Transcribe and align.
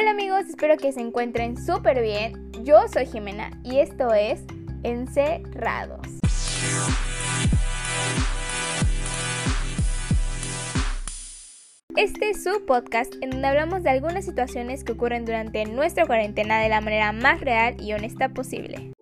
Hola 0.00 0.12
amigos, 0.12 0.46
espero 0.48 0.78
que 0.78 0.92
se 0.92 1.00
encuentren 1.02 1.62
súper 1.62 2.00
bien. 2.00 2.50
Yo 2.64 2.78
soy 2.90 3.04
Jimena 3.04 3.50
y 3.62 3.80
esto 3.80 4.14
es 4.14 4.44
Encerrados. 4.82 6.06
Este 11.96 12.30
es 12.30 12.42
su 12.42 12.64
podcast 12.64 13.12
en 13.20 13.28
donde 13.28 13.48
hablamos 13.48 13.82
de 13.82 13.90
algunas 13.90 14.24
situaciones 14.24 14.84
que 14.84 14.92
ocurren 14.92 15.26
durante 15.26 15.66
nuestra 15.66 16.06
cuarentena 16.06 16.62
de 16.62 16.70
la 16.70 16.80
manera 16.80 17.12
más 17.12 17.42
real 17.42 17.76
y 17.78 17.92
honesta 17.92 18.30
posible. 18.30 18.92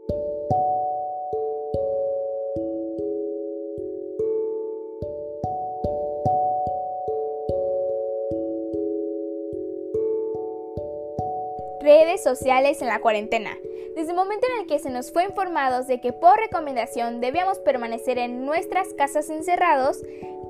Redes 11.88 12.22
sociales 12.22 12.82
en 12.82 12.88
la 12.88 13.00
cuarentena. 13.00 13.56
Desde 13.96 14.10
el 14.10 14.16
momento 14.16 14.46
en 14.46 14.60
el 14.60 14.66
que 14.66 14.78
se 14.78 14.90
nos 14.90 15.10
fue 15.10 15.24
informados 15.24 15.86
de 15.86 16.02
que 16.02 16.12
por 16.12 16.36
recomendación 16.36 17.22
debíamos 17.22 17.61
permanecer 17.61 18.18
en 18.18 18.44
nuestras 18.44 18.92
casas 18.92 19.30
encerrados, 19.30 20.02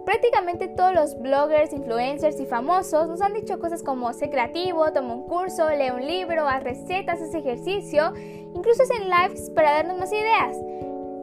prácticamente 0.04 0.66
todos 0.66 0.92
los 0.92 1.16
bloggers, 1.16 1.72
influencers 1.72 2.40
y 2.40 2.46
famosos 2.46 3.06
nos 3.06 3.20
han 3.20 3.34
dicho 3.34 3.60
cosas 3.60 3.84
como 3.84 4.12
sé 4.14 4.30
creativo, 4.30 4.92
toma 4.92 5.14
un 5.14 5.28
curso, 5.28 5.70
lee 5.70 5.90
un 5.90 6.04
libro, 6.04 6.48
haz 6.48 6.64
recetas, 6.64 7.22
haz 7.22 7.32
ejercicio, 7.32 8.12
incluso 8.52 8.82
hacen 8.82 9.08
lives 9.08 9.48
para 9.50 9.74
darnos 9.74 9.96
más 9.96 10.12
ideas. 10.12 10.56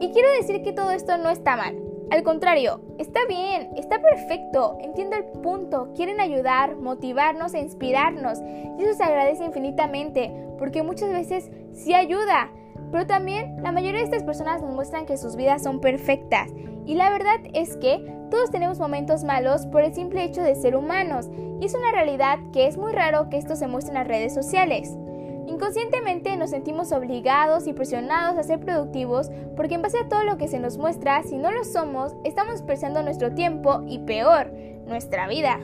Y 0.00 0.12
quiero 0.12 0.32
decir 0.40 0.62
que 0.62 0.72
todo 0.72 0.92
esto 0.92 1.18
no 1.18 1.28
está 1.28 1.58
mal. 1.58 1.85
Al 2.10 2.22
contrario, 2.22 2.80
está 2.98 3.20
bien, 3.26 3.70
está 3.76 4.00
perfecto, 4.00 4.78
entiendo 4.80 5.16
el 5.16 5.24
punto, 5.40 5.92
quieren 5.96 6.20
ayudar, 6.20 6.76
motivarnos 6.76 7.52
e 7.54 7.60
inspirarnos. 7.60 8.38
Y 8.78 8.82
eso 8.82 8.94
se 8.94 9.02
agradece 9.02 9.44
infinitamente 9.44 10.32
porque 10.58 10.84
muchas 10.84 11.10
veces 11.10 11.50
sí 11.72 11.94
ayuda, 11.94 12.50
pero 12.92 13.06
también 13.06 13.60
la 13.62 13.72
mayoría 13.72 13.98
de 14.00 14.04
estas 14.04 14.22
personas 14.22 14.62
nos 14.62 14.72
muestran 14.72 15.04
que 15.04 15.16
sus 15.16 15.34
vidas 15.34 15.64
son 15.64 15.80
perfectas. 15.80 16.50
Y 16.86 16.94
la 16.94 17.10
verdad 17.10 17.40
es 17.52 17.76
que 17.76 17.98
todos 18.30 18.50
tenemos 18.50 18.78
momentos 18.78 19.24
malos 19.24 19.66
por 19.66 19.82
el 19.82 19.92
simple 19.92 20.22
hecho 20.22 20.42
de 20.42 20.54
ser 20.54 20.76
humanos. 20.76 21.28
Y 21.60 21.66
es 21.66 21.74
una 21.74 21.90
realidad 21.90 22.38
que 22.52 22.68
es 22.68 22.76
muy 22.76 22.92
raro 22.92 23.28
que 23.28 23.38
esto 23.38 23.56
se 23.56 23.66
muestre 23.66 23.92
en 23.92 23.98
las 23.98 24.08
redes 24.08 24.32
sociales. 24.32 24.96
Inconscientemente 25.46 26.36
nos 26.36 26.50
sentimos 26.50 26.92
obligados 26.92 27.66
y 27.66 27.72
presionados 27.72 28.38
a 28.38 28.42
ser 28.42 28.60
productivos 28.60 29.30
porque 29.56 29.74
en 29.74 29.82
base 29.82 29.98
a 29.98 30.08
todo 30.08 30.24
lo 30.24 30.38
que 30.38 30.48
se 30.48 30.58
nos 30.58 30.76
muestra, 30.76 31.22
si 31.22 31.36
no 31.36 31.52
lo 31.52 31.64
somos, 31.64 32.14
estamos 32.24 32.54
expresando 32.54 33.02
nuestro 33.02 33.32
tiempo 33.32 33.82
y 33.86 34.00
peor, 34.00 34.50
nuestra 34.86 35.28
vida. 35.28 35.60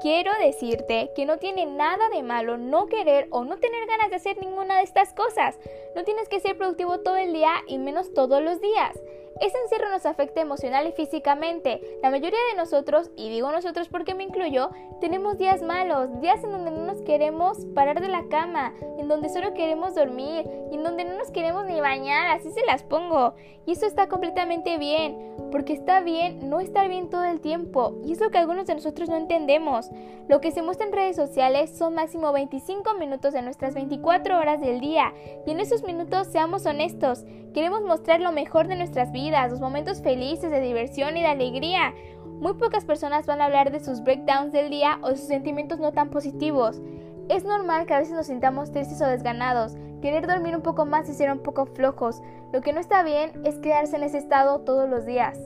Quiero 0.00 0.30
decirte 0.40 1.10
que 1.16 1.26
no 1.26 1.38
tiene 1.38 1.66
nada 1.66 2.08
de 2.10 2.22
malo 2.22 2.58
no 2.58 2.86
querer 2.86 3.26
o 3.30 3.44
no 3.44 3.56
tener 3.56 3.86
ganas 3.88 4.08
de 4.10 4.16
hacer 4.16 4.38
ninguna 4.38 4.76
de 4.76 4.84
estas 4.84 5.12
cosas. 5.12 5.58
No 5.96 6.04
tienes 6.04 6.28
que 6.28 6.38
ser 6.38 6.56
productivo 6.56 7.00
todo 7.00 7.16
el 7.16 7.32
día 7.32 7.52
y 7.66 7.78
menos 7.78 8.14
todos 8.14 8.40
los 8.40 8.60
días. 8.60 8.96
Ese 9.40 9.58
encierro 9.58 9.90
nos 9.90 10.06
afecta 10.06 10.40
emocional 10.40 10.86
y 10.86 10.92
físicamente. 10.92 11.98
La 12.02 12.10
mayoría 12.10 12.38
de 12.50 12.56
nosotros, 12.56 13.10
y 13.16 13.28
digo 13.28 13.52
nosotros 13.52 13.88
porque 13.88 14.14
me 14.14 14.24
incluyo, 14.24 14.70
tenemos 14.98 15.36
días 15.36 15.60
malos, 15.60 16.20
días 16.22 16.42
en 16.42 16.52
donde 16.52 16.70
no 16.70 16.86
nos 16.86 17.02
queremos 17.02 17.66
parar 17.74 18.00
de 18.00 18.08
la 18.08 18.28
cama, 18.28 18.72
en 18.98 19.08
donde 19.08 19.28
solo 19.28 19.52
queremos 19.52 19.94
dormir 19.94 20.48
y 20.70 20.76
en 20.76 20.82
donde 20.82 21.04
no 21.04 21.18
nos 21.18 21.30
queremos 21.30 21.66
ni 21.66 21.78
bañar, 21.80 22.28
así 22.28 22.50
se 22.50 22.64
las 22.64 22.82
pongo. 22.82 23.34
Y 23.66 23.72
eso 23.72 23.84
está 23.84 24.08
completamente 24.08 24.78
bien, 24.78 25.34
porque 25.52 25.74
está 25.74 26.00
bien 26.00 26.48
no 26.48 26.60
estar 26.60 26.88
bien 26.88 27.10
todo 27.10 27.24
el 27.24 27.40
tiempo, 27.40 28.00
y 28.04 28.12
es 28.12 28.20
lo 28.20 28.30
que 28.30 28.38
algunos 28.38 28.66
de 28.66 28.74
nosotros 28.74 29.10
no 29.10 29.16
entendemos. 29.16 29.90
Lo 30.28 30.40
que 30.40 30.52
se 30.52 30.62
muestra 30.62 30.86
en 30.86 30.92
redes 30.92 31.16
sociales 31.16 31.76
son 31.76 31.94
máximo 31.94 32.32
25 32.32 32.94
minutos 32.94 33.34
de 33.34 33.42
nuestras 33.42 33.74
24 33.74 34.38
horas 34.38 34.60
del 34.60 34.80
día, 34.80 35.12
y 35.46 35.50
en 35.50 35.60
esos 35.60 35.82
minutos 35.82 36.28
seamos 36.28 36.64
honestos, 36.64 37.24
queremos 37.52 37.82
mostrar 37.82 38.20
lo 38.20 38.32
mejor 38.32 38.68
de 38.68 38.76
nuestras 38.76 39.12
vidas 39.12 39.25
los 39.30 39.60
momentos 39.60 40.00
felices 40.02 40.50
de 40.50 40.60
diversión 40.60 41.16
y 41.16 41.20
de 41.20 41.28
alegría. 41.28 41.94
Muy 42.40 42.54
pocas 42.54 42.84
personas 42.84 43.26
van 43.26 43.40
a 43.40 43.46
hablar 43.46 43.72
de 43.72 43.80
sus 43.80 44.02
breakdowns 44.02 44.52
del 44.52 44.70
día 44.70 44.98
o 45.02 45.10
de 45.10 45.16
sus 45.16 45.26
sentimientos 45.26 45.78
no 45.78 45.92
tan 45.92 46.10
positivos. 46.10 46.80
Es 47.28 47.44
normal 47.44 47.86
que 47.86 47.94
a 47.94 47.98
veces 47.98 48.14
nos 48.14 48.26
sintamos 48.26 48.70
tristes 48.70 49.00
o 49.02 49.06
desganados, 49.06 49.76
querer 50.00 50.26
dormir 50.26 50.54
un 50.54 50.62
poco 50.62 50.86
más 50.86 51.08
y 51.08 51.14
ser 51.14 51.30
un 51.32 51.40
poco 51.40 51.66
flojos. 51.66 52.22
Lo 52.52 52.60
que 52.60 52.72
no 52.72 52.80
está 52.80 53.02
bien 53.02 53.32
es 53.44 53.58
quedarse 53.58 53.96
en 53.96 54.04
ese 54.04 54.18
estado 54.18 54.60
todos 54.60 54.88
los 54.88 55.04
días. 55.06 55.38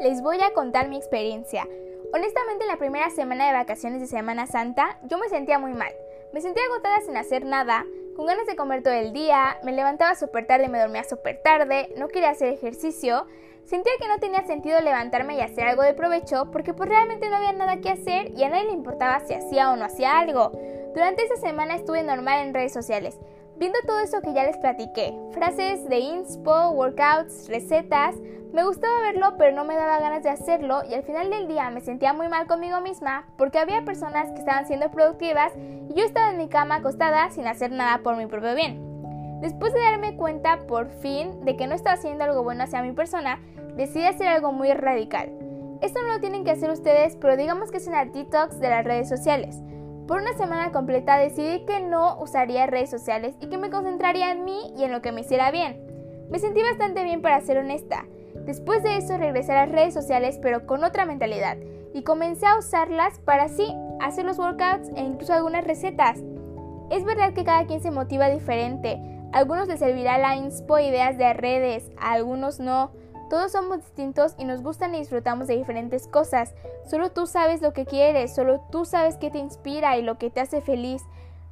Les 0.00 0.22
voy 0.22 0.38
a 0.40 0.54
contar 0.54 0.88
mi 0.88 0.96
experiencia. 0.96 1.66
Honestamente, 2.14 2.64
en 2.64 2.70
la 2.70 2.78
primera 2.78 3.10
semana 3.10 3.48
de 3.48 3.52
vacaciones 3.52 4.00
de 4.00 4.06
Semana 4.06 4.46
Santa, 4.46 4.98
yo 5.08 5.18
me 5.18 5.28
sentía 5.28 5.58
muy 5.58 5.72
mal. 5.72 5.92
Me 6.32 6.40
sentía 6.40 6.62
agotada 6.64 7.00
sin 7.00 7.16
hacer 7.16 7.44
nada, 7.44 7.84
con 8.16 8.24
ganas 8.24 8.46
de 8.46 8.56
comer 8.56 8.82
todo 8.82 8.94
el 8.94 9.12
día, 9.12 9.58
me 9.62 9.72
levantaba 9.72 10.14
súper 10.14 10.46
tarde 10.46 10.68
me 10.68 10.80
dormía 10.80 11.04
súper 11.04 11.42
tarde, 11.42 11.92
no 11.98 12.08
quería 12.08 12.30
hacer 12.30 12.48
ejercicio, 12.48 13.26
sentía 13.64 13.92
que 14.00 14.08
no 14.08 14.18
tenía 14.18 14.42
sentido 14.46 14.80
levantarme 14.80 15.36
y 15.36 15.42
hacer 15.42 15.66
algo 15.68 15.82
de 15.82 15.92
provecho 15.92 16.50
porque 16.50 16.72
pues 16.72 16.88
realmente 16.88 17.28
no 17.28 17.36
había 17.36 17.52
nada 17.52 17.76
que 17.82 17.90
hacer 17.90 18.32
y 18.34 18.42
a 18.42 18.48
nadie 18.48 18.64
le 18.64 18.72
importaba 18.72 19.20
si 19.20 19.34
hacía 19.34 19.70
o 19.70 19.76
no 19.76 19.84
hacía 19.84 20.18
algo. 20.18 20.50
Durante 20.94 21.24
esa 21.24 21.36
semana 21.36 21.74
estuve 21.74 22.02
normal 22.02 22.46
en 22.46 22.54
redes 22.54 22.72
sociales, 22.72 23.20
Viendo 23.58 23.78
todo 23.86 24.00
eso 24.00 24.20
que 24.20 24.34
ya 24.34 24.44
les 24.44 24.58
platiqué, 24.58 25.18
frases 25.32 25.88
de 25.88 25.98
inspo, 25.98 26.70
workouts, 26.70 27.48
recetas, 27.48 28.14
me 28.52 28.64
gustaba 28.64 29.00
verlo 29.00 29.36
pero 29.38 29.56
no 29.56 29.64
me 29.64 29.74
daba 29.74 29.98
ganas 29.98 30.22
de 30.22 30.28
hacerlo 30.28 30.82
y 30.88 30.92
al 30.92 31.02
final 31.04 31.30
del 31.30 31.48
día 31.48 31.70
me 31.70 31.80
sentía 31.80 32.12
muy 32.12 32.28
mal 32.28 32.46
conmigo 32.46 32.82
misma 32.82 33.24
porque 33.38 33.58
había 33.58 33.82
personas 33.82 34.30
que 34.32 34.40
estaban 34.40 34.66
siendo 34.66 34.90
productivas 34.90 35.54
y 35.88 35.94
yo 35.94 36.04
estaba 36.04 36.32
en 36.32 36.36
mi 36.36 36.48
cama 36.48 36.76
acostada 36.76 37.30
sin 37.30 37.46
hacer 37.46 37.72
nada 37.72 38.02
por 38.02 38.16
mi 38.16 38.26
propio 38.26 38.54
bien. 38.54 39.40
Después 39.40 39.72
de 39.72 39.80
darme 39.80 40.16
cuenta 40.16 40.66
por 40.66 40.90
fin 40.90 41.42
de 41.46 41.56
que 41.56 41.66
no 41.66 41.74
estaba 41.74 41.94
haciendo 41.94 42.24
algo 42.24 42.42
bueno 42.42 42.64
hacia 42.64 42.82
mi 42.82 42.92
persona, 42.92 43.40
decidí 43.74 44.04
hacer 44.04 44.28
algo 44.28 44.52
muy 44.52 44.70
radical. 44.74 45.30
Esto 45.80 46.02
no 46.02 46.08
lo 46.08 46.20
tienen 46.20 46.44
que 46.44 46.50
hacer 46.50 46.70
ustedes, 46.70 47.16
pero 47.16 47.38
digamos 47.38 47.70
que 47.70 47.78
es 47.78 47.86
una 47.86 48.04
detox 48.04 48.60
de 48.60 48.68
las 48.68 48.84
redes 48.84 49.08
sociales. 49.08 49.62
Por 50.06 50.20
una 50.20 50.34
semana 50.34 50.70
completa 50.70 51.18
decidí 51.18 51.64
que 51.64 51.80
no 51.80 52.20
usaría 52.20 52.66
redes 52.66 52.90
sociales 52.90 53.34
y 53.40 53.48
que 53.48 53.58
me 53.58 53.70
concentraría 53.70 54.30
en 54.30 54.44
mí 54.44 54.72
y 54.76 54.84
en 54.84 54.92
lo 54.92 55.02
que 55.02 55.10
me 55.10 55.22
hiciera 55.22 55.50
bien. 55.50 55.84
Me 56.30 56.38
sentí 56.38 56.62
bastante 56.62 57.02
bien 57.02 57.22
para 57.22 57.40
ser 57.40 57.58
honesta. 57.58 58.04
Después 58.44 58.84
de 58.84 58.98
eso 58.98 59.16
regresé 59.16 59.52
a 59.52 59.66
las 59.66 59.72
redes 59.74 59.94
sociales 59.94 60.38
pero 60.40 60.64
con 60.64 60.84
otra 60.84 61.06
mentalidad 61.06 61.56
y 61.92 62.04
comencé 62.04 62.46
a 62.46 62.56
usarlas 62.58 63.18
para 63.20 63.44
así 63.44 63.66
hacer 64.00 64.24
los 64.24 64.38
workouts 64.38 64.90
e 64.94 65.00
incluso 65.00 65.32
algunas 65.32 65.64
recetas. 65.64 66.20
Es 66.90 67.04
verdad 67.04 67.32
que 67.32 67.42
cada 67.42 67.66
quien 67.66 67.80
se 67.80 67.90
motiva 67.90 68.28
diferente. 68.28 69.00
A 69.32 69.38
algunos 69.38 69.66
les 69.66 69.80
servirá 69.80 70.18
la 70.18 70.36
inspo 70.36 70.78
ideas 70.78 71.18
de 71.18 71.32
redes, 71.32 71.90
a 71.98 72.12
algunos 72.12 72.60
no. 72.60 72.92
Todos 73.28 73.52
somos 73.52 73.78
distintos 73.78 74.34
y 74.38 74.44
nos 74.44 74.62
gustan 74.62 74.94
y 74.94 74.98
disfrutamos 74.98 75.48
de 75.48 75.56
diferentes 75.56 76.06
cosas. 76.06 76.54
Solo 76.88 77.10
tú 77.10 77.26
sabes 77.26 77.60
lo 77.60 77.72
que 77.72 77.84
quieres, 77.84 78.34
solo 78.34 78.60
tú 78.70 78.84
sabes 78.84 79.16
qué 79.16 79.30
te 79.30 79.38
inspira 79.38 79.96
y 79.96 80.02
lo 80.02 80.16
que 80.16 80.30
te 80.30 80.40
hace 80.40 80.60
feliz. 80.60 81.02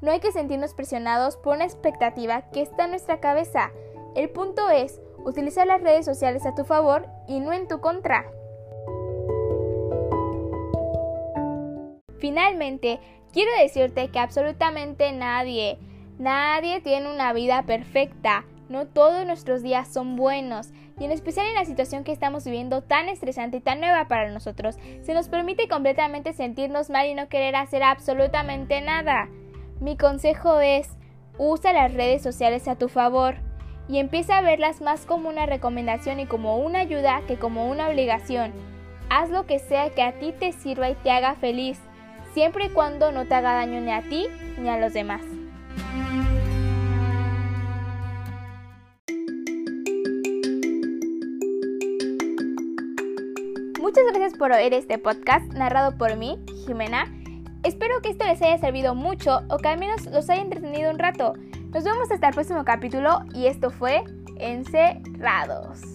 No 0.00 0.12
hay 0.12 0.20
que 0.20 0.32
sentirnos 0.32 0.74
presionados 0.74 1.36
por 1.36 1.56
una 1.56 1.64
expectativa 1.64 2.42
que 2.50 2.62
está 2.62 2.84
en 2.84 2.90
nuestra 2.90 3.18
cabeza. 3.18 3.72
El 4.14 4.30
punto 4.30 4.70
es 4.70 5.00
utilizar 5.24 5.66
las 5.66 5.80
redes 5.80 6.04
sociales 6.04 6.46
a 6.46 6.54
tu 6.54 6.64
favor 6.64 7.06
y 7.26 7.40
no 7.40 7.52
en 7.52 7.66
tu 7.66 7.80
contra. 7.80 8.30
Finalmente, 12.18 13.00
quiero 13.32 13.50
decirte 13.58 14.08
que 14.08 14.18
absolutamente 14.18 15.10
nadie, 15.12 15.78
nadie 16.18 16.80
tiene 16.80 17.12
una 17.12 17.32
vida 17.32 17.64
perfecta. 17.64 18.44
No 18.74 18.88
todos 18.88 19.24
nuestros 19.24 19.62
días 19.62 19.86
son 19.86 20.16
buenos 20.16 20.70
y 20.98 21.04
en 21.04 21.12
especial 21.12 21.46
en 21.46 21.54
la 21.54 21.64
situación 21.64 22.02
que 22.02 22.10
estamos 22.10 22.44
viviendo 22.44 22.82
tan 22.82 23.08
estresante 23.08 23.58
y 23.58 23.60
tan 23.60 23.78
nueva 23.78 24.08
para 24.08 24.32
nosotros, 24.32 24.78
se 25.00 25.14
nos 25.14 25.28
permite 25.28 25.68
completamente 25.68 26.32
sentirnos 26.32 26.90
mal 26.90 27.06
y 27.06 27.14
no 27.14 27.28
querer 27.28 27.54
hacer 27.54 27.84
absolutamente 27.84 28.80
nada. 28.80 29.28
Mi 29.78 29.96
consejo 29.96 30.58
es, 30.58 30.88
usa 31.38 31.72
las 31.72 31.94
redes 31.94 32.20
sociales 32.20 32.66
a 32.66 32.74
tu 32.74 32.88
favor 32.88 33.36
y 33.88 33.98
empieza 33.98 34.38
a 34.38 34.42
verlas 34.42 34.80
más 34.80 35.06
como 35.06 35.28
una 35.28 35.46
recomendación 35.46 36.18
y 36.18 36.26
como 36.26 36.58
una 36.58 36.80
ayuda 36.80 37.22
que 37.28 37.36
como 37.36 37.70
una 37.70 37.86
obligación. 37.86 38.52
Haz 39.08 39.30
lo 39.30 39.46
que 39.46 39.60
sea 39.60 39.90
que 39.90 40.02
a 40.02 40.18
ti 40.18 40.34
te 40.36 40.50
sirva 40.50 40.90
y 40.90 40.96
te 40.96 41.12
haga 41.12 41.36
feliz, 41.36 41.78
siempre 42.32 42.64
y 42.64 42.70
cuando 42.70 43.12
no 43.12 43.24
te 43.24 43.36
haga 43.36 43.52
daño 43.52 43.80
ni 43.80 43.92
a 43.92 44.02
ti 44.02 44.26
ni 44.58 44.68
a 44.68 44.78
los 44.78 44.92
demás. 44.94 45.22
Muchas 53.84 54.04
gracias 54.06 54.32
por 54.38 54.50
oír 54.50 54.72
este 54.72 54.96
podcast 54.96 55.44
narrado 55.52 55.98
por 55.98 56.16
mí, 56.16 56.38
Jimena. 56.64 57.04
Espero 57.64 58.00
que 58.00 58.08
esto 58.08 58.24
les 58.24 58.40
haya 58.40 58.56
servido 58.56 58.94
mucho 58.94 59.40
o 59.50 59.58
que 59.58 59.68
al 59.68 59.78
menos 59.78 60.06
los 60.06 60.30
haya 60.30 60.40
entretenido 60.40 60.90
un 60.90 60.98
rato. 60.98 61.34
Nos 61.70 61.84
vemos 61.84 62.10
hasta 62.10 62.28
el 62.28 62.34
próximo 62.34 62.64
capítulo 62.64 63.20
y 63.34 63.44
esto 63.44 63.68
fue 63.68 64.02
Encerrados. 64.38 65.93